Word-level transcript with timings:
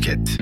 Podcast. 0.00 0.40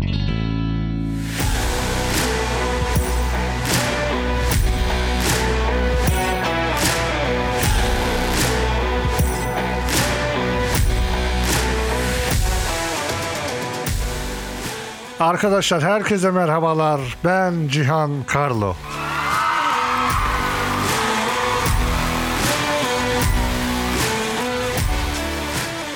Arkadaşlar 15.20 15.82
herkese 15.82 16.30
merhabalar. 16.30 17.00
Ben 17.24 17.68
Cihan 17.68 18.10
Karlo. 18.26 18.74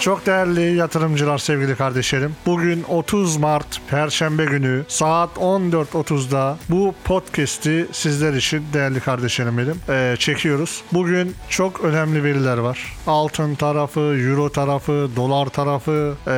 Çok 0.02 0.26
değerli 0.26 0.76
yatırımcılar, 0.76 1.38
sevgili 1.38 1.76
kardeşlerim. 1.76 2.36
Bugün 2.46 2.82
30 2.88 3.36
Mart 3.36 3.80
Perşembe 3.90 4.44
günü 4.44 4.84
saat 4.88 5.30
14.30'da 5.36 6.58
bu 6.68 6.94
podcast'i 7.04 7.86
sizler 7.92 8.34
için 8.34 8.64
değerli 8.72 9.00
kardeşlerim 9.00 9.58
benim 9.58 9.80
e, 9.88 10.16
çekiyoruz. 10.18 10.82
Bugün 10.92 11.34
çok 11.48 11.80
önemli 11.80 12.24
veriler 12.24 12.58
var. 12.58 12.96
Altın 13.06 13.54
tarafı, 13.54 14.00
euro 14.00 14.48
tarafı, 14.48 15.08
dolar 15.16 15.46
tarafı, 15.46 16.14
e, 16.26 16.32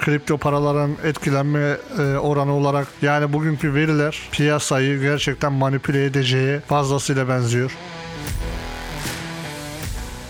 kripto 0.00 0.38
paraların 0.38 0.90
etkilenme 1.04 1.76
e, 1.98 2.16
oranı 2.16 2.52
olarak 2.52 2.88
yani 3.02 3.32
bugünkü 3.32 3.74
veriler 3.74 4.28
piyasayı 4.32 5.00
gerçekten 5.00 5.52
manipüle 5.52 6.04
edeceği 6.04 6.60
fazlasıyla 6.60 7.28
benziyor. 7.28 7.70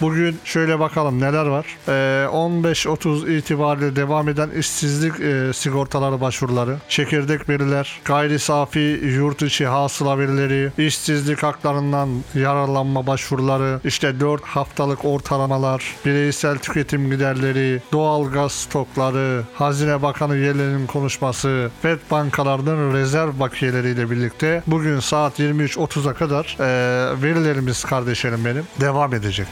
Bugün 0.01 0.39
şöyle 0.45 0.79
bakalım 0.79 1.21
neler 1.21 1.47
var. 1.47 1.67
Ee, 1.89 1.91
15.30 2.27 3.37
itibariyle 3.37 3.97
devam 3.97 4.29
eden 4.29 4.51
işsizlik 4.51 5.21
e, 5.21 5.53
sigortaları 5.53 6.21
başvuruları, 6.21 6.77
çekirdek 6.89 7.49
veriler, 7.49 8.01
gayri 8.05 8.39
safi 8.39 9.01
yurt 9.19 9.43
içi 9.43 9.67
hasıla 9.67 10.19
verileri, 10.19 10.73
işsizlik 10.79 11.43
haklarından 11.43 12.09
yararlanma 12.35 13.07
başvuruları, 13.07 13.81
işte 13.85 14.21
4 14.21 14.45
haftalık 14.45 15.05
ortalamalar, 15.05 15.95
bireysel 16.07 16.59
tüketim 16.59 17.11
giderleri, 17.11 17.83
doğal 17.93 18.31
gaz 18.31 18.53
stokları, 18.53 19.43
Hazine 19.55 20.03
Bakanı 20.03 20.37
Yellen'in 20.37 20.87
konuşması, 20.87 21.71
FED 21.83 21.99
bankalarının 22.11 22.95
rezerv 22.95 23.41
bakiyeleriyle 23.41 24.11
birlikte 24.11 24.63
bugün 24.67 25.01
saat 25.01 25.41
23.30'a 25.41 26.15
kadar 26.15 26.57
e, 26.61 27.23
verilerimiz 27.23 27.85
kardeşlerim 27.85 28.45
benim 28.45 28.65
devam 28.81 29.15
edecek. 29.15 29.47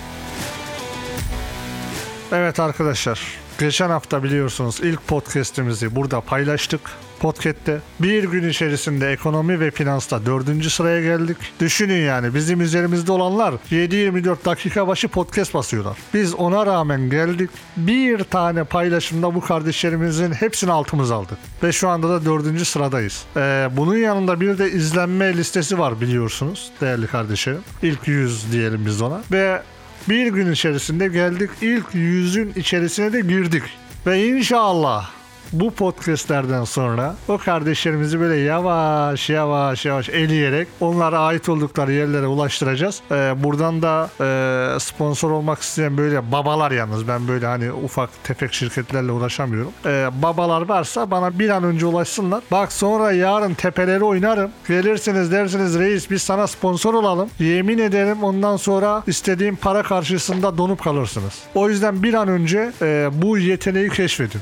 Evet 2.32 2.60
arkadaşlar, 2.60 3.20
geçen 3.58 3.91
hafta 3.91 4.22
biliyorsunuz 4.22 4.80
ilk 4.82 5.06
podcast'imizi 5.06 5.96
burada 5.96 6.20
paylaştık. 6.20 6.80
Podcast'te 7.20 7.80
bir 8.00 8.24
gün 8.24 8.48
içerisinde 8.48 9.12
ekonomi 9.12 9.60
ve 9.60 9.70
finansta 9.70 10.27
dördüncü 10.27 10.70
sıraya 10.70 11.02
geldik. 11.02 11.36
Düşünün 11.60 12.06
yani 12.06 12.34
bizim 12.34 12.60
üzerimizde 12.60 13.12
olanlar 13.12 13.54
7-24 13.70 14.44
dakika 14.44 14.88
başı 14.88 15.08
podcast 15.08 15.54
basıyorlar. 15.54 15.97
Biz 16.14 16.34
ona 16.34 16.66
rağmen 16.66 17.10
geldik. 17.10 17.50
Bir 17.77 18.24
tane 18.24 18.64
paylaşımda 18.64 19.34
bu 19.34 19.41
kardeşlerimizin 19.41 20.32
hepsini 20.32 20.72
altımız 20.72 21.10
aldık. 21.10 21.38
Ve 21.62 21.72
şu 21.72 21.88
anda 21.88 22.08
da 22.08 22.24
dördüncü 22.24 22.64
sıradayız. 22.64 23.24
Ee, 23.36 23.69
bunun 23.72 23.97
yanında 23.97 24.41
bir 24.41 24.58
de 24.58 24.70
izlenme 24.70 25.36
listesi 25.36 25.78
var 25.78 26.00
biliyorsunuz 26.00 26.70
değerli 26.80 27.06
kardeşlerim. 27.06 27.60
İlk 27.82 28.08
100 28.08 28.52
diyelim 28.52 28.86
biz 28.86 29.02
ona. 29.02 29.22
Ve 29.32 29.62
bir 30.08 30.27
gün 30.27 30.52
içerisinde 30.52 31.08
geldik 31.08 31.50
ilk 31.61 31.94
yüzün 31.94 32.52
içerisine 32.56 33.12
de 33.12 33.20
girdik. 33.20 33.62
Ve 34.06 34.27
inşallah 34.27 35.16
bu 35.52 35.70
podcastlerden 35.70 36.64
sonra 36.64 37.14
o 37.28 37.39
kardeşlerimizi 37.39 38.20
böyle 38.20 38.36
yavaş 38.36 39.31
yavaş 39.31 39.84
yavaş 39.84 40.09
eleyerek 40.09 40.69
onlara 40.81 41.19
ait 41.19 41.48
oldukları 41.48 41.93
yerlere 41.93 42.26
ulaştıracağız. 42.26 43.00
Ee, 43.10 43.34
buradan 43.37 43.82
da 43.82 44.10
e, 44.20 44.81
sponsor 44.81 45.31
olmak 45.31 45.60
isteyen 45.62 45.97
böyle 45.97 46.32
babalar 46.32 46.70
yalnız 46.70 47.09
ben 47.09 47.28
böyle 47.28 47.47
hani 47.47 47.72
ufak 47.72 48.10
tefek 48.25 48.54
şirketlerle 48.54 49.12
uğraşamıyorum. 49.12 49.72
Ee, 49.87 50.09
babalar 50.22 50.69
varsa 50.69 51.10
bana 51.10 51.38
bir 51.38 51.50
an 51.50 51.65
önce 51.65 51.87
ulaşsınlar. 51.87 52.43
Bak 52.50 52.72
sonra 52.72 53.12
yarın 53.12 53.54
tepeleri 53.54 54.04
oynarım. 54.04 54.50
Gelirsiniz 54.69 55.32
dersiniz 55.32 55.78
reis 55.78 56.10
biz 56.10 56.22
sana 56.22 56.47
sponsor 56.47 56.94
olalım. 56.94 57.31
Yemin 57.38 57.78
ederim 57.78 58.25
ondan 58.25 58.56
sonra 58.56 59.03
istediğim 59.06 59.56
para 59.56 59.82
karşısında 59.82 60.59
donup 60.59 60.84
kalırsınız. 60.84 61.34
O 61.54 61.69
yüzden 61.69 62.03
bir 62.03 62.15
an 62.15 62.28
önce 62.28 62.72
e, 62.82 63.09
bu 63.12 63.38
yeteneği 63.38 63.88
keşfedin. 63.88 64.41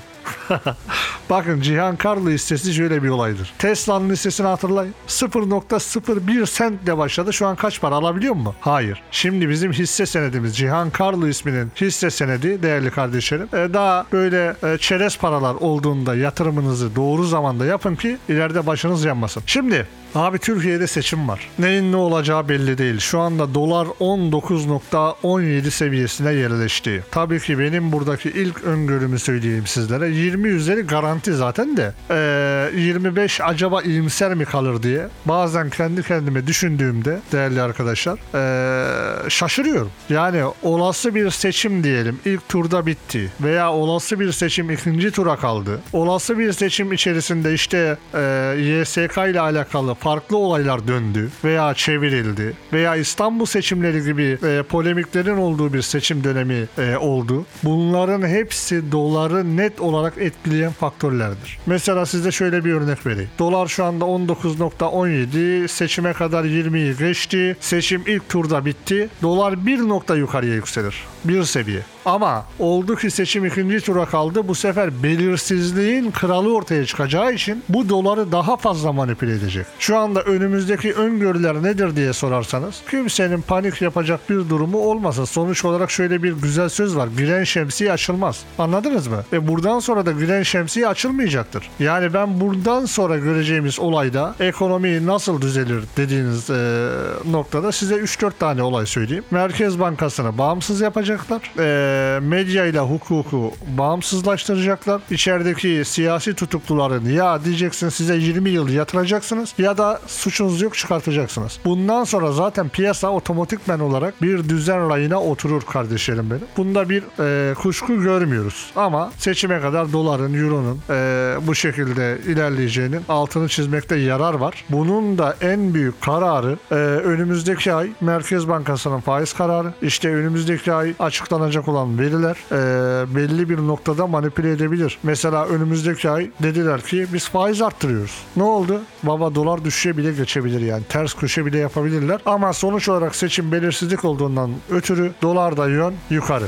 Bakın 1.31 1.60
Cihan 1.60 1.97
Karlı 1.97 2.31
listesi 2.31 2.75
şöyle 2.75 3.03
bir 3.03 3.09
olaydır. 3.09 3.53
Tesla'nın 3.59 4.10
listesini 4.10 4.47
hatırlayın. 4.47 4.94
0.01 5.09 6.47
sentle 6.47 6.99
başladı. 6.99 7.32
Şu 7.32 7.47
an 7.47 7.56
kaç 7.56 7.81
para 7.81 7.94
alabiliyor 7.94 8.34
mu? 8.34 8.54
Hayır. 8.60 9.03
Şimdi 9.10 9.49
bizim 9.49 9.72
hisse 9.72 10.06
senedimiz 10.06 10.56
Cihan 10.56 10.91
Karlı 10.91 11.28
isminin 11.28 11.72
hisse 11.81 12.10
senedi 12.10 12.62
değerli 12.62 12.91
kardeşlerim. 12.91 13.49
E, 13.53 13.75
daha 13.75 14.06
böyle 14.12 14.56
e, 14.62 14.78
çerez 14.78 15.19
paralar 15.19 15.54
olduğunda 15.54 16.15
yatırımınızı 16.15 16.97
doğru 16.97 17.25
zamanda 17.25 17.66
yapın 17.66 17.94
ki 17.94 18.19
ileride 18.28 18.66
başınız 18.66 19.04
yanmasın. 19.04 19.43
Şimdi 19.47 19.87
Abi 20.15 20.39
Türkiye'de 20.39 20.87
seçim 20.87 21.29
var. 21.29 21.49
Neyin 21.59 21.93
ne 21.93 21.97
olacağı 21.97 22.49
belli 22.49 22.79
değil. 22.79 22.99
Şu 22.99 23.21
anda 23.21 23.55
dolar 23.55 23.87
19.17 23.87 25.71
seviyesine 25.71 26.33
yerleşti. 26.33 27.05
Tabii 27.11 27.41
ki 27.41 27.59
benim 27.59 27.93
buradaki 27.93 28.29
ilk 28.29 28.65
öngörümü 28.65 29.19
söyleyeyim 29.19 29.67
sizlere. 29.67 30.09
20 30.09 30.49
üzeri 30.49 30.81
garanti 30.81 31.35
zaten 31.35 31.77
de. 31.77 31.93
Ee, 32.11 32.81
25 32.81 33.41
acaba 33.41 33.83
iyimser 33.83 34.35
mi 34.35 34.45
kalır 34.45 34.83
diye. 34.83 35.09
Bazen 35.27 35.71
kendi 35.71 36.03
kendime 36.03 36.47
düşündüğümde 36.47 37.21
değerli 37.33 37.63
arkadaşlar 37.63 38.19
ee, 38.35 39.31
şaşırıyorum. 39.31 39.91
Yani 40.09 40.43
olası 40.63 41.15
bir 41.15 41.31
seçim 41.31 41.85
diyelim 41.85 42.19
ilk 42.25 42.49
turda 42.49 42.87
bitti 42.87 43.33
veya 43.41 43.73
olası 43.73 44.21
bir 44.21 44.33
seçim 44.33 44.71
ikinci 44.71 45.11
tura 45.11 45.37
kaldı. 45.37 45.81
Olası 45.93 46.39
bir 46.39 46.53
seçim 46.53 46.93
içerisinde 46.93 47.55
işte 47.55 47.97
ee, 48.15 48.55
YSK 48.59 49.19
ile 49.19 49.41
alakalı 49.41 49.95
farklı 50.04 50.37
olaylar 50.37 50.88
döndü 50.88 51.31
veya 51.44 51.75
çevrildi 51.75 52.56
veya 52.72 52.97
İstanbul 52.97 53.47
seçimleri 53.47 54.04
gibi 54.04 54.38
e, 54.47 54.62
polemiklerin 54.62 55.37
olduğu 55.37 55.72
bir 55.72 55.82
seçim 55.82 56.25
dönemi 56.25 56.66
e, 56.78 56.97
oldu. 56.97 57.47
Bunların 57.62 58.28
hepsi 58.28 58.92
doları 58.92 59.56
net 59.56 59.81
olarak 59.81 60.19
etkileyen 60.19 60.72
faktörlerdir. 60.72 61.59
Mesela 61.66 62.06
size 62.06 62.32
şöyle 62.32 62.65
bir 62.65 62.72
örnek 62.72 63.06
vereyim. 63.06 63.31
Dolar 63.38 63.66
şu 63.66 63.84
anda 63.84 64.04
19.17 64.04 65.69
seçime 65.69 66.12
kadar 66.12 66.44
20'yi 66.44 66.97
geçti. 66.97 67.56
Seçim 67.60 68.03
ilk 68.06 68.28
turda 68.28 68.65
bitti. 68.65 69.09
Dolar 69.22 69.66
bir 69.66 69.78
nokta 69.78 70.16
yukarıya 70.16 70.54
yükselir. 70.54 70.94
Bir 71.25 71.42
seviye. 71.42 71.81
Ama 72.04 72.47
oldu 72.59 72.97
ki 72.97 73.10
seçim 73.10 73.47
ikinci 73.47 73.81
tura 73.81 74.04
kaldı. 74.04 74.48
Bu 74.48 74.54
sefer 74.54 75.03
belirsizliğin 75.03 76.10
kralı 76.10 76.54
ortaya 76.54 76.86
çıkacağı 76.86 77.32
için 77.32 77.62
bu 77.69 77.88
doları 77.88 78.32
daha 78.32 78.56
fazla 78.56 78.92
manipüle 78.92 79.32
edecek. 79.32 79.66
Şu 79.78 79.94
anda 79.99 80.22
önümüzdeki 80.22 80.94
öngörüler 80.94 81.62
nedir 81.62 81.97
diye 81.97 82.12
sorarsanız 82.12 82.82
kimsenin 82.91 83.41
panik 83.41 83.82
yapacak 83.82 84.31
bir 84.31 84.37
durumu 84.37 84.78
olmasa 84.78 85.27
sonuç 85.27 85.65
olarak 85.65 85.91
şöyle 85.91 86.22
bir 86.22 86.32
güzel 86.32 86.69
söz 86.69 86.97
var. 86.97 87.09
Gülen 87.16 87.44
şemsiye 87.44 87.93
açılmaz. 87.93 88.43
Anladınız 88.59 89.06
mı? 89.06 89.25
Ve 89.33 89.49
buradan 89.49 89.78
sonra 89.78 90.06
da 90.06 90.12
gülen 90.12 90.43
şemsiye 90.43 90.88
açılmayacaktır. 90.88 91.71
Yani 91.78 92.15
ben 92.15 92.41
buradan 92.41 92.84
sonra 92.84 93.16
göreceğimiz 93.19 93.81
olayda 93.81 94.34
ekonomi 94.41 95.06
nasıl 95.06 95.41
düzelir 95.41 95.84
dediğiniz 95.97 96.50
e, 96.50 96.88
noktada 97.31 97.72
size 97.72 97.94
3-4 97.94 98.33
tane 98.38 98.62
olay 98.62 98.87
söyleyeyim. 98.87 99.25
Merkez 99.31 99.81
Bankası'nı 99.81 100.38
bağımsız 100.38 100.81
yapacaklar. 100.81 101.41
E, 101.59 102.21
medya 102.21 102.66
ile 102.66 102.81
hukuku 102.81 103.53
bağımsızlaştıracaklar. 103.78 105.01
İçerideki 105.10 105.83
siyasi 105.84 106.34
tutukluların 106.34 107.09
ya 107.09 107.45
diyeceksin 107.45 107.89
size 107.89 108.16
20 108.16 108.51
yıl 108.51 108.69
yatıracaksınız 108.69 109.54
ya 109.59 109.78
da 109.78 109.84
suçunuz 110.07 110.63
yok 110.63 110.77
çıkartacaksınız. 110.77 111.59
Bundan 111.65 112.04
sonra 112.04 112.33
zaten 112.33 112.69
piyasa 112.69 113.10
otomatikmen 113.10 113.78
olarak 113.81 114.22
bir 114.22 114.48
düzen 114.48 114.91
rayına 114.91 115.22
oturur 115.22 115.63
kardeşlerim 115.63 116.31
benim. 116.31 116.47
Bunda 116.57 116.89
bir 116.89 117.03
e, 117.21 117.54
kuşku 117.54 118.01
görmüyoruz. 118.01 118.71
Ama 118.77 119.13
seçime 119.19 119.60
kadar 119.60 119.92
doların, 119.92 120.34
euronun 120.34 120.81
e, 120.91 121.36
bu 121.47 121.54
şekilde 121.54 122.19
ilerleyeceğinin 122.27 123.03
altını 123.09 123.48
çizmekte 123.48 123.97
yarar 123.97 124.34
var. 124.34 124.65
Bunun 124.71 125.19
da 125.19 125.36
en 125.41 125.75
büyük 125.75 126.03
kararı 126.03 126.57
e, 126.71 126.75
önümüzdeki 126.75 127.72
ay 127.72 127.91
Merkez 128.01 128.48
Bankası'nın 128.48 129.01
faiz 129.01 129.33
kararı. 129.33 129.72
İşte 129.83 130.15
önümüzdeki 130.15 130.72
ay 130.72 130.95
açıklanacak 130.98 131.69
olan 131.69 131.98
veriler 131.98 132.36
e, 132.53 133.15
belli 133.15 133.48
bir 133.48 133.59
noktada 133.59 134.07
manipüle 134.07 134.51
edebilir. 134.53 134.98
Mesela 135.03 135.47
önümüzdeki 135.47 136.10
ay 136.10 136.31
dediler 136.42 136.81
ki 136.81 137.07
biz 137.13 137.28
faiz 137.28 137.63
arttırıyoruz. 137.63 138.22
Ne 138.36 138.42
oldu? 138.42 138.81
Baba 139.03 139.34
dolar 139.34 139.64
düşüşe 139.65 139.97
bile 139.97 140.13
geçebilir 140.13 140.61
yani. 140.61 140.84
Ters 140.89 141.15
köşe 141.15 141.47
bile 141.47 141.59
yapabilirler. 141.59 142.21
Ama 142.27 142.53
sonuç 142.53 142.89
olarak 142.89 143.16
seçim 143.16 143.53
belirsizlik 143.53 144.05
olduğundan 144.05 144.51
ötürü 144.71 145.13
dolarda 145.22 145.69
yön 145.69 145.95
yukarı. 146.11 146.47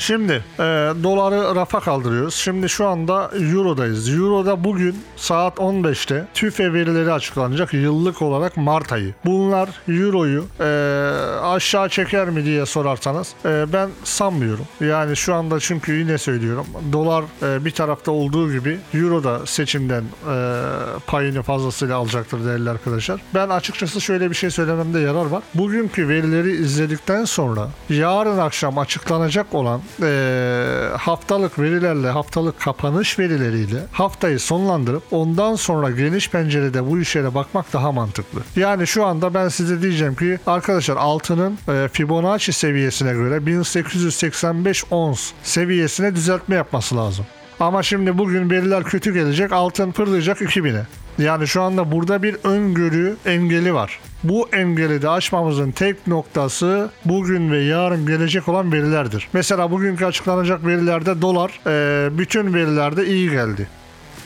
Şimdi 0.00 0.44
e, 0.58 0.62
doları 1.02 1.54
rafa 1.54 1.80
kaldırıyoruz. 1.80 2.34
Şimdi 2.34 2.68
şu 2.68 2.86
anda 2.86 3.30
Euro'dayız. 3.34 4.08
Euro'da 4.08 4.64
bugün 4.64 5.02
saat 5.16 5.58
15'te 5.58 6.26
TÜFE 6.34 6.72
verileri 6.72 7.12
açıklanacak 7.12 7.74
yıllık 7.74 8.22
olarak 8.22 8.56
Mart 8.56 8.92
ayı. 8.92 9.14
Bunlar 9.24 9.68
Euro'yu 9.88 10.44
e, 10.60 10.64
aşağı 11.42 11.88
çeker 11.88 12.30
mi 12.30 12.44
diye 12.44 12.66
sorarsanız 12.66 13.34
e, 13.44 13.72
ben 13.72 13.90
sanmıyorum. 14.04 14.64
Yani 14.80 15.16
şu 15.16 15.34
anda 15.34 15.60
çünkü 15.60 15.92
yine 15.92 16.18
söylüyorum 16.18 16.66
dolar 16.92 17.24
e, 17.42 17.64
bir 17.64 17.70
tarafta 17.70 18.12
olduğu 18.12 18.52
gibi 18.52 18.78
Euro 18.94 19.24
da 19.24 19.46
seçimden 19.46 20.02
e, 20.02 20.34
payını 21.06 21.42
fazlasıyla 21.42 21.96
alacaktır 21.96 22.44
değerli 22.44 22.70
arkadaşlar. 22.70 23.20
Ben 23.34 23.48
açıkçası 23.48 24.00
şöyle 24.00 24.30
bir 24.30 24.36
şey 24.36 24.50
söylememde 24.50 25.00
yarar 25.00 25.26
var. 25.26 25.42
Bugünkü 25.54 26.08
verileri 26.08 26.52
izledikten 26.52 27.24
sonra 27.24 27.68
yarın 27.88 28.38
akşam 28.38 28.78
açıklanacak 28.78 29.54
olan 29.54 29.80
e, 30.02 30.96
haftalık 30.96 31.58
verilerle 31.58 32.10
haftalık 32.10 32.60
kapanış 32.60 33.18
verileriyle 33.18 33.86
haftayı 33.92 34.40
sonlandırıp 34.40 35.02
ondan 35.10 35.54
sonra 35.54 35.90
geniş 35.90 36.30
pencerede 36.30 36.90
bu 36.90 36.98
işlere 36.98 37.34
bakmak 37.34 37.72
daha 37.72 37.92
mantıklı. 37.92 38.40
Yani 38.56 38.86
şu 38.86 39.06
anda 39.06 39.34
ben 39.34 39.48
size 39.48 39.82
diyeceğim 39.82 40.14
ki 40.14 40.38
arkadaşlar 40.46 40.96
altının 40.96 41.58
e, 41.68 41.88
Fibonacci 41.92 42.52
seviyesine 42.52 43.12
göre 43.12 43.46
1885 43.46 44.84
ons 44.90 45.30
seviyesine 45.42 46.14
düzeltme 46.14 46.56
yapması 46.56 46.96
lazım. 46.96 47.26
Ama 47.60 47.82
şimdi 47.82 48.18
bugün 48.18 48.50
veriler 48.50 48.84
kötü 48.84 49.14
gelecek 49.14 49.52
altın 49.52 49.92
fırlayacak 49.92 50.40
2000'e. 50.40 50.86
Yani 51.18 51.46
şu 51.46 51.62
anda 51.62 51.92
burada 51.92 52.22
bir 52.22 52.36
öngörü 52.44 53.16
engeli 53.26 53.74
var. 53.74 54.00
Bu 54.24 54.48
engeli 54.52 55.02
de 55.02 55.08
aşmamızın 55.08 55.70
tek 55.70 56.06
noktası 56.06 56.90
bugün 57.04 57.52
ve 57.52 57.58
yarın 57.58 58.06
gelecek 58.06 58.48
olan 58.48 58.72
verilerdir. 58.72 59.28
Mesela 59.32 59.70
bugünkü 59.70 60.04
açıklanacak 60.04 60.66
verilerde 60.66 61.22
dolar 61.22 61.60
bütün 62.18 62.54
verilerde 62.54 63.06
iyi 63.06 63.30
geldi. 63.30 63.68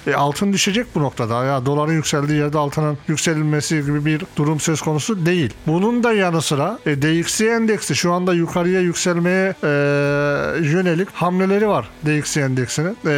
E, 0.06 0.14
altın 0.14 0.52
düşecek 0.52 0.86
bu 0.94 1.00
noktada. 1.00 1.44
Ya 1.44 1.66
doların 1.66 1.92
yükseldiği 1.92 2.38
yerde 2.38 2.58
altının 2.58 2.98
yükselmesi 3.08 3.76
gibi 3.76 4.04
bir 4.04 4.22
durum 4.36 4.60
söz 4.60 4.80
konusu 4.80 5.26
değil. 5.26 5.54
Bunun 5.66 6.04
da 6.04 6.12
yanı 6.12 6.42
sıra 6.42 6.78
e, 6.86 7.02
DXY 7.02 7.48
endeksi 7.48 7.96
şu 7.96 8.12
anda 8.12 8.34
yukarıya 8.34 8.80
yükselmeye 8.80 9.54
e, 9.62 9.68
yönelik 10.60 11.08
hamleleri 11.10 11.68
var 11.68 11.88
DXY 12.06 12.40
endeksinin. 12.40 12.96
E, 13.06 13.10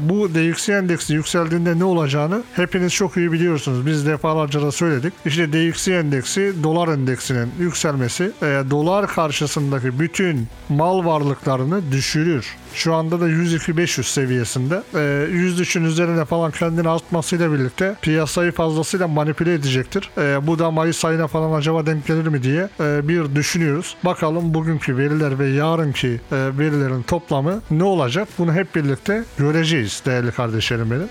bu 0.00 0.34
DXY 0.34 0.72
endeksi 0.72 1.14
yükseldiğinde 1.14 1.78
ne 1.78 1.84
olacağını 1.84 2.42
hepiniz 2.56 2.92
çok 2.92 3.16
iyi 3.16 3.32
biliyorsunuz. 3.32 3.86
Biz 3.86 4.06
defalarca 4.06 4.62
da 4.62 4.72
söyledik. 4.72 5.12
İşte 5.26 5.52
DXY 5.52 5.92
endeksi 5.92 6.54
dolar 6.62 6.88
endeksinin 6.88 7.50
yükselmesi 7.58 8.32
e, 8.42 8.62
dolar 8.70 9.06
karşısındaki 9.06 10.00
bütün 10.00 10.48
mal 10.68 11.04
varlıklarını 11.04 11.92
düşürür. 11.92 12.46
Şu 12.74 12.94
anda 12.94 13.20
da 13.20 13.28
102-500 13.28 14.02
seviyesinde. 14.02 14.82
E, 14.94 14.98
103'ün 14.98 15.84
üzerine 15.84 16.23
falan 16.24 16.50
kendini 16.50 16.88
artmasıyla 16.88 17.52
birlikte 17.52 17.96
piyasayı 18.02 18.52
fazlasıyla 18.52 19.08
manipüle 19.08 19.54
edecektir. 19.54 20.10
E, 20.18 20.46
bu 20.46 20.58
da 20.58 20.70
Mayıs 20.70 21.04
ayına 21.04 21.26
falan 21.26 21.58
acaba 21.58 21.86
denk 21.86 22.06
gelir 22.06 22.26
mi 22.26 22.42
diye 22.42 22.68
e, 22.80 23.08
bir 23.08 23.34
düşünüyoruz. 23.34 23.96
Bakalım 24.04 24.54
bugünkü 24.54 24.96
veriler 24.96 25.38
ve 25.38 25.46
yarınki 25.46 26.08
e, 26.08 26.36
verilerin 26.58 27.02
toplamı 27.02 27.62
ne 27.70 27.84
olacak? 27.84 28.28
Bunu 28.38 28.52
hep 28.52 28.74
birlikte 28.74 29.24
göreceğiz 29.38 30.02
değerli 30.06 30.32
kardeşlerim 30.32 30.90
benim. 30.90 31.08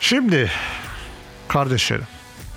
Şimdi 0.00 0.50
kardeşlerim 1.48 2.15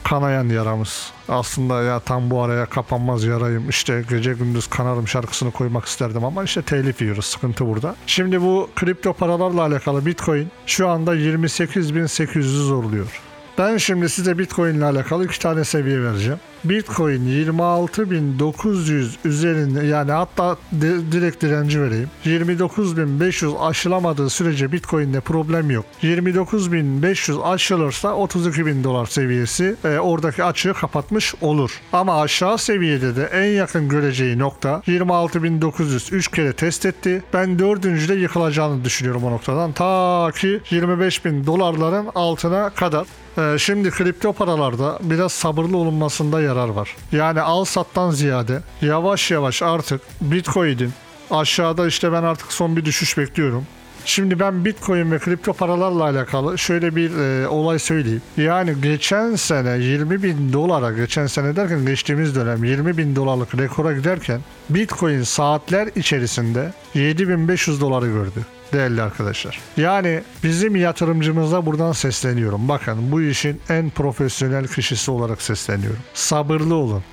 kanayan 0.10 0.50
yaramız. 0.50 1.12
Aslında 1.30 1.84
ya 1.84 2.00
tam 2.00 2.30
bu 2.30 2.42
araya 2.42 2.66
kapanmaz 2.66 3.24
yarayım. 3.24 3.70
İşte 3.70 4.04
gece 4.10 4.34
gündüz 4.34 4.68
kanarım 4.68 5.08
şarkısını 5.08 5.52
koymak 5.52 5.86
isterdim 5.86 6.26
ama 6.26 6.44
işte 6.44 6.62
telif 6.62 7.02
yiyoruz. 7.02 7.26
Sıkıntı 7.26 7.68
burada. 7.68 7.96
Şimdi 8.08 8.42
bu 8.42 8.70
kripto 8.76 9.14
paralarla 9.14 9.62
alakalı 9.62 10.06
Bitcoin 10.06 10.48
şu 10.66 10.90
anda 10.90 11.16
28.800'ü 11.16 12.42
zorluyor. 12.42 13.22
Ben 13.58 13.78
şimdi 13.78 14.10
size 14.10 14.38
Bitcoin 14.38 14.76
ile 14.76 14.86
alakalı 14.86 15.26
iki 15.26 15.40
tane 15.40 15.64
seviye 15.64 16.02
vereceğim. 16.04 16.40
Bitcoin 16.64 17.22
26.900 17.28 19.08
üzerinde 19.26 19.86
yani 19.86 20.12
hatta 20.12 20.58
di- 20.82 21.12
direkt 21.12 21.44
direnci 21.44 21.82
vereyim. 21.82 22.10
29.500 22.26 23.60
aşılamadığı 23.60 24.30
sürece 24.30 24.72
Bitcoin'de 24.72 25.20
problem 25.20 25.72
yok. 25.72 25.86
29.500 26.04 27.42
aşılırsa 27.44 28.08
32.000 28.08 28.84
dolar 28.84 29.06
seviyesi 29.06 29.76
e, 29.86 29.88
oradaki 30.00 30.44
açığı 30.44 30.74
kapatmış 30.74 31.36
olur. 31.42 31.72
Ama 31.94 32.22
aşağı 32.22 32.58
seviyede 32.58 33.16
de 33.16 33.24
en 33.34 33.46
yakın 33.58 33.90
göreceği 33.90 34.40
nokta 34.40 34.82
26.900 34.88 36.16
3 36.16 36.28
kere 36.32 36.54
test 36.54 36.86
etti. 36.86 37.24
Ben 37.34 37.60
dördüncüde 37.60 38.14
yıkılacağını 38.14 38.86
düşünüyorum 38.86 39.24
o 39.24 39.32
noktadan. 39.32 39.72
Ta 39.72 40.32
ki 40.36 40.62
25.000 40.70 41.46
dolarların 41.46 42.08
altına 42.16 42.70
kadar. 42.70 43.08
Ee, 43.38 43.58
şimdi 43.60 43.90
kripto 43.92 44.34
paralarda 44.34 45.00
biraz 45.02 45.32
sabırlı 45.32 45.78
olunmasında 45.78 46.42
yarar 46.50 46.70
var. 46.70 46.96
Yani 47.12 47.42
al 47.42 47.66
sattan 47.66 48.12
ziyade 48.12 48.62
yavaş 48.82 49.32
yavaş 49.32 49.62
artık 49.62 50.02
Bitcoin'in 50.22 50.94
aşağıda 51.32 51.88
işte 51.88 52.12
ben 52.12 52.24
artık 52.24 52.54
son 52.54 52.76
bir 52.76 52.86
düşüş 52.86 53.18
bekliyorum. 53.18 53.66
Şimdi 54.06 54.40
ben 54.40 54.66
Bitcoin 54.66 55.12
ve 55.12 55.20
kripto 55.20 55.54
paralarla 55.54 56.04
alakalı 56.04 56.58
şöyle 56.58 56.96
bir 56.96 57.18
e, 57.18 57.48
olay 57.48 57.80
söyleyeyim. 57.80 58.22
Yani 58.38 58.76
geçen 58.82 59.36
sene 59.36 59.78
20 59.78 60.24
bin 60.24 60.54
dolara, 60.54 60.92
geçen 60.92 61.28
sene 61.28 61.56
derken 61.56 61.86
geçtiğimiz 61.86 62.36
dönem 62.36 62.64
20 62.64 62.98
bin 62.98 63.16
dolarlık 63.16 63.58
rekora 63.58 63.94
giderken 63.94 64.42
Bitcoin 64.70 65.24
saatler 65.24 65.90
içerisinde 65.96 66.74
7500 66.94 67.82
doları 67.82 68.08
gördü 68.08 68.46
değerli 68.74 69.02
arkadaşlar. 69.02 69.60
Yani 69.78 70.22
bizim 70.44 70.76
yatırımcımıza 70.76 71.66
buradan 71.66 71.92
sesleniyorum. 71.92 72.70
Bakın 72.70 73.12
bu 73.12 73.22
işin 73.22 73.62
en 73.70 73.90
profesyonel 73.90 74.68
kişisi 74.68 75.12
olarak 75.12 75.42
sesleniyorum. 75.42 76.00
Sabırlı 76.14 76.76
olun. 76.76 77.04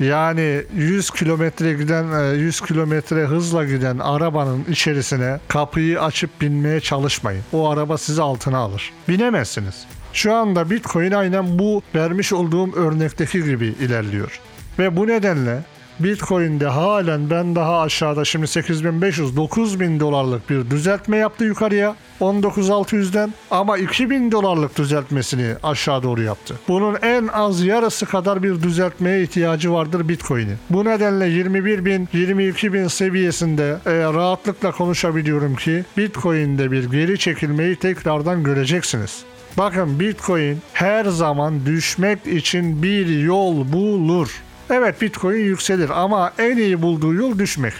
Yani 0.00 0.62
100 0.76 1.10
kilometre 1.10 1.72
giden 1.72 2.34
100 2.34 2.60
kilometre 2.60 3.24
hızla 3.24 3.64
giden 3.64 3.98
arabanın 3.98 4.64
içerisine 4.68 5.40
kapıyı 5.48 6.02
açıp 6.02 6.40
binmeye 6.40 6.80
çalışmayın. 6.80 7.42
O 7.52 7.68
araba 7.68 7.98
sizi 7.98 8.22
altına 8.22 8.58
alır. 8.58 8.92
Binemezsiniz. 9.08 9.86
Şu 10.12 10.34
anda 10.34 10.70
Bitcoin 10.70 11.12
aynen 11.12 11.58
bu 11.58 11.82
vermiş 11.94 12.32
olduğum 12.32 12.72
örnekteki 12.76 13.44
gibi 13.44 13.66
ilerliyor. 13.66 14.40
Ve 14.78 14.96
bu 14.96 15.06
nedenle 15.06 15.58
Bitcoin'de 16.00 16.66
halen 16.66 17.30
ben 17.30 17.54
daha 17.54 17.80
aşağıda 17.80 18.24
şimdi 18.24 18.46
8500 18.46 19.36
9000 19.36 20.00
dolarlık 20.00 20.50
bir 20.50 20.70
düzeltme 20.70 21.16
yaptı 21.16 21.44
yukarıya 21.44 21.96
19600'den 22.20 23.34
ama 23.50 23.78
2000 23.78 24.32
dolarlık 24.32 24.78
düzeltmesini 24.78 25.54
aşağı 25.62 26.02
doğru 26.02 26.22
yaptı. 26.22 26.54
Bunun 26.68 26.96
en 27.02 27.26
az 27.26 27.64
yarısı 27.64 28.06
kadar 28.06 28.42
bir 28.42 28.62
düzeltmeye 28.62 29.22
ihtiyacı 29.22 29.72
vardır 29.72 30.08
Bitcoin'in. 30.08 30.56
Bu 30.70 30.84
nedenle 30.84 31.24
21.000 31.24 32.06
22.000 32.14 32.88
seviyesinde 32.88 33.76
e, 33.86 33.90
rahatlıkla 33.90 34.70
konuşabiliyorum 34.70 35.56
ki 35.56 35.84
Bitcoin'de 35.96 36.70
bir 36.70 36.90
geri 36.90 37.18
çekilmeyi 37.18 37.76
tekrardan 37.76 38.42
göreceksiniz. 38.42 39.22
Bakın 39.58 40.00
Bitcoin 40.00 40.58
her 40.72 41.04
zaman 41.04 41.66
düşmek 41.66 42.26
için 42.26 42.82
bir 42.82 43.22
yol 43.22 43.72
bulur. 43.72 44.42
Evet 44.70 45.02
Bitcoin 45.02 45.44
yükselir 45.44 45.90
ama 45.90 46.32
en 46.38 46.56
iyi 46.56 46.82
bulduğu 46.82 47.14
yol 47.14 47.38
düşmek. 47.38 47.72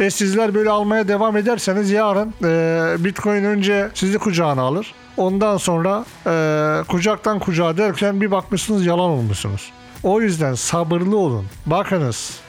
E 0.00 0.10
sizler 0.10 0.54
böyle 0.54 0.70
almaya 0.70 1.08
devam 1.08 1.36
ederseniz 1.36 1.90
yarın 1.90 2.34
e, 2.44 3.04
Bitcoin 3.04 3.44
önce 3.44 3.88
sizi 3.94 4.18
kucağına 4.18 4.62
alır. 4.62 4.94
Ondan 5.16 5.56
sonra 5.56 6.04
e, 6.26 6.82
kucaktan 6.88 7.38
kucağa 7.38 7.76
derken 7.76 8.20
bir 8.20 8.30
bakmışsınız 8.30 8.86
yalan 8.86 9.10
olmuşsunuz. 9.10 9.72
O 10.02 10.20
yüzden 10.20 10.54
sabırlı 10.54 11.16
olun. 11.16 11.46
Bakınız 11.66 12.40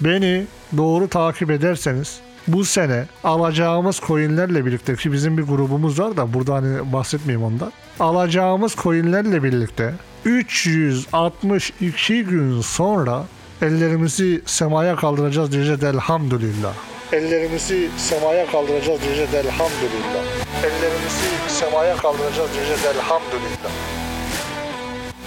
beni 0.00 0.46
doğru 0.76 1.08
takip 1.08 1.50
ederseniz 1.50 2.20
bu 2.48 2.64
sene 2.64 3.04
alacağımız 3.24 4.00
coinlerle 4.06 4.66
birlikte 4.66 4.96
ki 4.96 5.12
bizim 5.12 5.38
bir 5.38 5.42
grubumuz 5.42 6.00
var 6.00 6.16
da 6.16 6.34
burada 6.34 6.54
hani 6.54 6.92
bahsetmeyeyim 6.92 7.46
ondan. 7.46 7.72
Alacağımız 8.00 8.76
coinlerle 8.76 9.42
birlikte 9.42 9.94
362 10.24 12.24
gün 12.24 12.60
sonra 12.60 13.24
ellerimizi 13.62 14.42
semaya 14.46 14.96
kaldıracağız 14.96 15.52
diyeceğiz 15.52 15.84
elhamdülillah. 15.84 16.72
Ellerimizi 17.12 17.88
semaya 17.96 18.46
kaldıracağız 18.46 19.02
diyeceğiz 19.02 19.34
elhamdülillah. 19.34 20.24
Ellerimizi 20.64 21.28
semaya 21.48 21.96
kaldıracağız 21.96 22.54
diyeceğiz 22.54 22.84
elhamdülillah. 22.84 23.70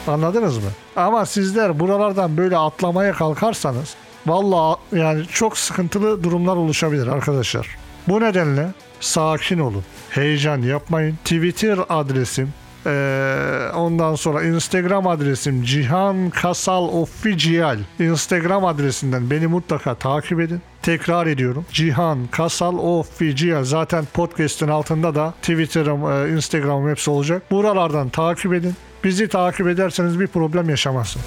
Anladınız 0.07 0.57
mı? 0.57 0.69
Ama 0.95 1.25
sizler 1.25 1.79
buralardan 1.79 2.37
böyle 2.37 2.57
atlamaya 2.57 3.13
kalkarsanız 3.13 3.95
vallahi 4.27 4.77
yani 4.91 5.25
çok 5.27 5.57
sıkıntılı 5.57 6.23
durumlar 6.23 6.55
oluşabilir 6.55 7.07
arkadaşlar. 7.07 7.67
Bu 8.07 8.21
nedenle 8.21 8.67
sakin 8.99 9.59
olun. 9.59 9.83
Heyecan 10.09 10.61
yapmayın. 10.61 11.15
Twitter 11.15 11.79
adresim 11.89 12.53
ee, 12.87 13.71
Ondan 13.75 14.15
sonra 14.15 14.43
Instagram 14.43 15.07
adresim 15.07 15.63
Cihan 15.63 16.29
Kasal 16.29 16.83
Official. 16.83 17.77
Instagram 17.99 18.65
adresinden 18.65 19.29
beni 19.29 19.47
mutlaka 19.47 19.95
takip 19.95 20.39
edin. 20.39 20.61
Tekrar 20.81 21.27
ediyorum. 21.27 21.65
Cihan 21.71 22.27
Kasal 22.31 22.77
Official. 22.77 23.63
Zaten 23.63 24.05
podcast'in 24.13 24.67
altında 24.67 25.15
da 25.15 25.33
Twitter'ım, 25.41 26.11
e, 26.11 26.35
Instagram'ım 26.35 26.89
hepsi 26.89 27.09
olacak. 27.09 27.51
Buralardan 27.51 28.09
takip 28.09 28.53
edin. 28.53 28.73
Bizi 29.03 29.27
takip 29.27 29.67
ederseniz 29.67 30.19
bir 30.19 30.27
problem 30.27 30.69
yaşamazsın. 30.69 31.21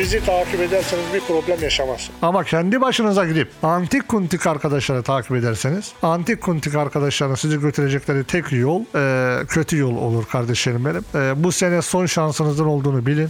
Bizi 0.00 0.24
takip 0.24 0.60
ederseniz 0.60 1.04
bir 1.14 1.20
problem 1.20 1.62
yaşamazsın. 1.62 2.14
Ama 2.22 2.44
kendi 2.44 2.80
başınıza 2.80 3.26
gidip 3.26 3.48
antik 3.62 4.08
kuntik 4.08 4.46
arkadaşları 4.46 5.02
takip 5.02 5.32
ederseniz 5.32 5.92
antik 6.02 6.40
kuntik 6.40 6.74
arkadaşların 6.74 7.34
sizi 7.34 7.60
götürecekleri 7.60 8.24
tek 8.24 8.52
yol 8.52 8.82
e, 8.94 9.46
kötü 9.46 9.78
yol 9.78 9.96
olur 9.96 10.24
kardeşlerim 10.26 10.84
benim. 10.84 11.04
E, 11.14 11.44
bu 11.44 11.52
sene 11.52 11.82
son 11.82 12.06
şansınızın 12.06 12.66
olduğunu 12.66 13.06
bilin 13.06 13.28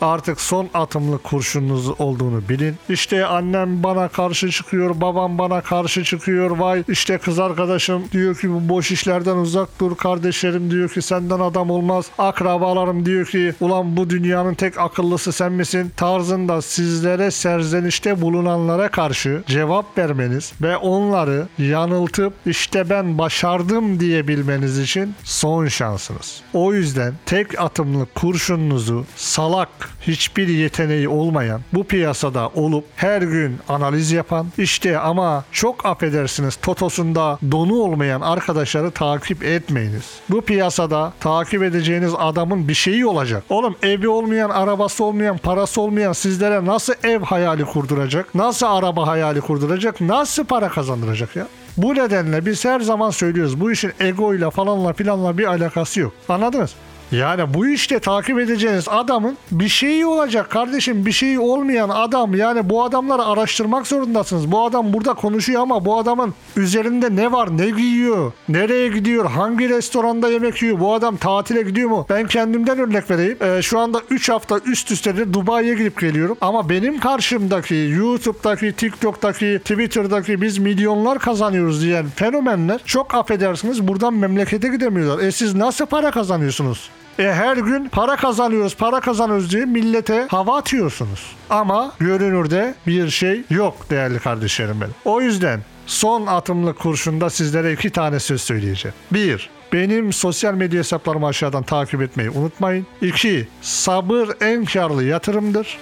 artık 0.00 0.40
son 0.40 0.68
atımlı 0.74 1.18
kurşununuz 1.18 2.00
olduğunu 2.00 2.48
bilin. 2.48 2.76
İşte 2.88 3.26
annem 3.26 3.82
bana 3.82 4.08
karşı 4.08 4.50
çıkıyor, 4.50 5.00
babam 5.00 5.38
bana 5.38 5.60
karşı 5.60 6.04
çıkıyor. 6.04 6.50
Vay 6.50 6.84
işte 6.88 7.18
kız 7.18 7.38
arkadaşım 7.38 8.02
diyor 8.12 8.36
ki 8.36 8.50
bu 8.50 8.68
boş 8.68 8.92
işlerden 8.92 9.36
uzak 9.36 9.68
dur. 9.80 9.96
Kardeşlerim 9.96 10.70
diyor 10.70 10.88
ki 10.88 11.02
senden 11.02 11.40
adam 11.40 11.70
olmaz. 11.70 12.06
Akrabalarım 12.18 13.06
diyor 13.06 13.26
ki 13.26 13.54
ulan 13.60 13.96
bu 13.96 14.10
dünyanın 14.10 14.54
tek 14.54 14.78
akıllısı 14.78 15.32
sen 15.32 15.52
misin? 15.52 15.92
Tarzında 15.96 16.62
sizlere 16.62 17.30
serzenişte 17.30 18.20
bulunanlara 18.20 18.88
karşı 18.88 19.42
cevap 19.46 19.98
vermeniz 19.98 20.52
ve 20.62 20.76
onları 20.76 21.48
yanıltıp 21.58 22.32
işte 22.46 22.90
ben 22.90 23.18
başardım 23.18 24.00
diyebilmeniz 24.00 24.78
için 24.78 25.14
son 25.24 25.66
şansınız. 25.66 26.42
O 26.52 26.74
yüzden 26.74 27.14
tek 27.26 27.60
atımlı 27.60 28.06
kurşununuzu 28.14 29.06
salak 29.16 29.89
hiçbir 30.00 30.48
yeteneği 30.48 31.08
olmayan, 31.08 31.60
bu 31.72 31.84
piyasada 31.84 32.48
olup 32.48 32.84
her 32.96 33.22
gün 33.22 33.58
analiz 33.68 34.12
yapan, 34.12 34.46
işte 34.58 34.98
ama 34.98 35.44
çok 35.52 35.86
affedersiniz 35.86 36.56
totosunda 36.56 37.38
donu 37.50 37.74
olmayan 37.74 38.20
arkadaşları 38.20 38.90
takip 38.90 39.44
etmeyiniz. 39.44 40.04
Bu 40.30 40.40
piyasada 40.40 41.12
takip 41.20 41.62
edeceğiniz 41.62 42.12
adamın 42.18 42.68
bir 42.68 42.74
şeyi 42.74 43.06
olacak. 43.06 43.44
Oğlum 43.48 43.76
evi 43.82 44.08
olmayan, 44.08 44.50
arabası 44.50 45.04
olmayan, 45.04 45.38
parası 45.38 45.80
olmayan 45.80 46.12
sizlere 46.12 46.64
nasıl 46.64 46.92
ev 47.04 47.20
hayali 47.20 47.64
kurduracak? 47.64 48.34
Nasıl 48.34 48.66
araba 48.66 49.06
hayali 49.06 49.40
kurduracak? 49.40 50.00
Nasıl 50.00 50.44
para 50.44 50.68
kazandıracak 50.68 51.36
ya? 51.36 51.46
Bu 51.76 51.94
nedenle 51.94 52.46
biz 52.46 52.64
her 52.64 52.80
zaman 52.80 53.10
söylüyoruz 53.10 53.60
bu 53.60 53.72
işin 53.72 53.92
egoyla 54.00 54.50
falanla 54.50 54.92
filanla 54.92 55.38
bir 55.38 55.44
alakası 55.44 56.00
yok. 56.00 56.12
Anladınız? 56.28 56.74
Yani 57.12 57.54
bu 57.54 57.68
işte 57.68 57.98
takip 57.98 58.38
edeceğiniz 58.38 58.88
adamın 58.88 59.36
bir 59.50 59.68
şeyi 59.68 60.06
olacak 60.06 60.50
kardeşim 60.50 61.06
bir 61.06 61.12
şeyi 61.12 61.38
olmayan 61.38 61.88
adam 61.88 62.34
yani 62.34 62.70
bu 62.70 62.84
adamları 62.84 63.22
araştırmak 63.24 63.86
zorundasınız. 63.86 64.52
Bu 64.52 64.64
adam 64.64 64.92
burada 64.92 65.14
konuşuyor 65.14 65.62
ama 65.62 65.84
bu 65.84 65.98
adamın 65.98 66.34
üzerinde 66.56 67.16
ne 67.16 67.32
var 67.32 67.58
ne 67.58 67.70
giyiyor 67.70 68.32
nereye 68.48 68.88
gidiyor 68.88 69.30
hangi 69.30 69.68
restoranda 69.68 70.28
yemek 70.28 70.62
yiyor 70.62 70.80
bu 70.80 70.94
adam 70.94 71.16
tatile 71.16 71.62
gidiyor 71.62 71.90
mu? 71.90 72.06
Ben 72.10 72.26
kendimden 72.26 72.78
örnek 72.78 73.10
vereyim. 73.10 73.36
Ee, 73.42 73.62
şu 73.62 73.78
anda 73.78 74.00
3 74.10 74.28
hafta 74.28 74.58
üst 74.58 74.90
üste 74.90 75.16
de 75.16 75.34
Dubai'ye 75.34 75.74
gidip 75.74 76.00
geliyorum 76.00 76.36
ama 76.40 76.68
benim 76.68 77.00
karşımdaki 77.00 77.74
YouTube'daki 77.74 78.72
TikTok'taki 78.72 79.58
Twitter'daki 79.64 80.42
biz 80.42 80.58
milyonlar 80.58 81.18
kazanıyoruz 81.18 81.82
diyen 81.82 82.06
fenomenler 82.16 82.80
çok 82.84 83.14
affedersiniz 83.14 83.88
buradan 83.88 84.14
memlekete 84.14 84.68
gidemiyorlar. 84.68 85.24
E 85.24 85.32
siz 85.32 85.54
nasıl 85.54 85.86
para 85.86 86.10
kazanıyorsunuz? 86.10 86.90
E 87.20 87.32
her 87.32 87.56
gün 87.56 87.88
para 87.88 88.16
kazanıyoruz, 88.16 88.76
para 88.76 89.00
kazanıyoruz 89.00 89.52
diye 89.52 89.64
millete 89.64 90.26
hava 90.30 90.58
atıyorsunuz. 90.58 91.36
Ama 91.50 91.92
görünürde 91.98 92.74
bir 92.86 93.10
şey 93.10 93.42
yok 93.50 93.90
değerli 93.90 94.18
kardeşlerim 94.18 94.80
benim. 94.80 94.94
O 95.04 95.20
yüzden 95.20 95.60
son 95.86 96.26
atımlı 96.26 96.74
kurşunda 96.74 97.30
sizlere 97.30 97.72
iki 97.72 97.90
tane 97.90 98.20
söz 98.20 98.42
söyleyeceğim. 98.42 98.94
Bir, 99.10 99.50
benim 99.72 100.12
sosyal 100.12 100.54
medya 100.54 100.78
hesaplarımı 100.78 101.26
aşağıdan 101.26 101.62
takip 101.62 102.02
etmeyi 102.02 102.30
unutmayın. 102.30 102.86
İki, 103.02 103.48
sabır 103.62 104.28
en 104.40 104.64
karlı 104.64 105.04
yatırımdır. 105.04 105.78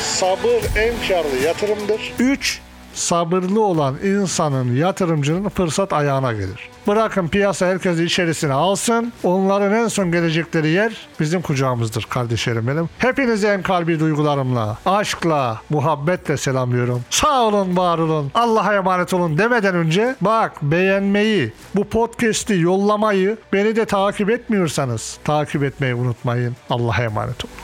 Sabır 0.00 0.62
en 0.76 0.94
karlı 1.08 1.36
yatırımdır. 1.44 2.12
Üç, 2.18 2.60
sabırlı 2.94 3.60
olan 3.64 3.94
insanın 4.04 4.76
yatırımcının 4.76 5.48
fırsat 5.48 5.92
ayağına 5.92 6.32
gelir. 6.32 6.68
Bırakın 6.86 7.28
piyasa 7.28 7.66
herkesi 7.66 8.04
içerisine 8.04 8.52
alsın. 8.52 9.12
Onların 9.22 9.72
en 9.72 9.88
son 9.88 10.12
gelecekleri 10.12 10.68
yer 10.68 10.92
bizim 11.20 11.42
kucağımızdır 11.42 12.04
kardeşlerim 12.04 12.68
benim. 12.68 12.88
Hepinizi 12.98 13.46
en 13.46 13.62
kalbi 13.62 14.00
duygularımla, 14.00 14.78
aşkla, 14.86 15.60
muhabbetle 15.70 16.36
selamlıyorum. 16.36 17.02
Sağ 17.10 17.42
olun, 17.42 17.76
var 17.76 17.98
olun. 17.98 18.30
Allah'a 18.34 18.74
emanet 18.74 19.14
olun 19.14 19.38
demeden 19.38 19.74
önce 19.74 20.16
bak 20.20 20.52
beğenmeyi, 20.62 21.52
bu 21.74 21.84
podcast'i 21.84 22.54
yollamayı, 22.60 23.36
beni 23.52 23.76
de 23.76 23.84
takip 23.84 24.30
etmiyorsanız 24.30 25.18
takip 25.24 25.62
etmeyi 25.64 25.94
unutmayın. 25.94 26.56
Allah'a 26.70 27.02
emanet 27.02 27.44
olun. 27.44 27.54